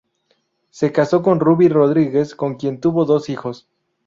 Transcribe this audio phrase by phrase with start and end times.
[0.71, 3.69] Se casó con Ruby Rodríguez con quien tuvo dos hijos.